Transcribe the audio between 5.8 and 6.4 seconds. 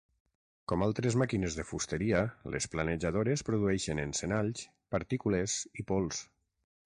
i pols.